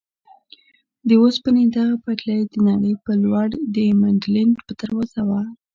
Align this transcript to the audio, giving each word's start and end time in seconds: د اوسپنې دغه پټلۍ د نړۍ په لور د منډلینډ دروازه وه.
د 1.07 1.09
اوسپنې 1.23 1.63
دغه 1.77 1.95
پټلۍ 2.03 2.39
د 2.51 2.53
نړۍ 2.67 2.93
په 3.03 3.11
لور 3.23 3.47
د 3.75 3.77
منډلینډ 4.01 4.55
دروازه 4.81 5.21
وه. 5.29 5.41